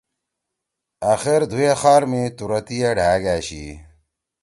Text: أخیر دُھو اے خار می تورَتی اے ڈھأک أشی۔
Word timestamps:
أخیر 1.13 1.41
دُھو 1.51 1.59
اے 1.65 1.71
خار 1.81 2.01
می 2.11 2.21
تورَتی 2.37 2.77
اے 2.83 2.91
ڈھأک 2.97 3.23
أشی۔ 3.35 3.65